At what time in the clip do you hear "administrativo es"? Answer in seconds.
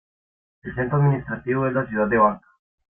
0.97-1.73